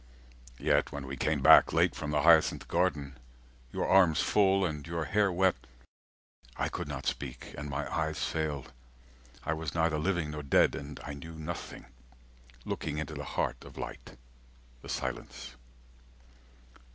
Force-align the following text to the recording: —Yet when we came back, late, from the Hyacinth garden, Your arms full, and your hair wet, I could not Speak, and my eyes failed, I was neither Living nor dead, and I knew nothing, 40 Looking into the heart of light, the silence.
—Yet 0.57 0.91
when 0.91 1.05
we 1.05 1.15
came 1.15 1.43
back, 1.43 1.71
late, 1.73 1.93
from 1.93 2.09
the 2.09 2.23
Hyacinth 2.23 2.67
garden, 2.67 3.19
Your 3.71 3.85
arms 3.87 4.19
full, 4.19 4.65
and 4.65 4.87
your 4.87 5.05
hair 5.05 5.31
wet, 5.31 5.53
I 6.57 6.69
could 6.69 6.87
not 6.87 7.05
Speak, 7.05 7.53
and 7.55 7.69
my 7.69 7.87
eyes 7.95 8.23
failed, 8.25 8.73
I 9.45 9.53
was 9.53 9.75
neither 9.75 9.99
Living 9.99 10.31
nor 10.31 10.41
dead, 10.41 10.73
and 10.73 10.99
I 11.03 11.13
knew 11.13 11.35
nothing, 11.35 11.83
40 12.63 12.63
Looking 12.65 12.97
into 12.97 13.13
the 13.13 13.23
heart 13.23 13.63
of 13.63 13.77
light, 13.77 14.17
the 14.81 14.89
silence. 14.89 15.55